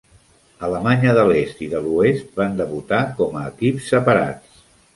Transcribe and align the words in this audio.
Alemanya 0.67 1.11
de 1.17 1.25
l'Est 1.31 1.61
i 1.67 1.67
de 1.75 1.83
l'Oest 1.87 2.41
van 2.43 2.59
debutar 2.63 3.03
com 3.23 3.39
a 3.43 3.47
equips 3.53 3.95
separats. 3.95 4.65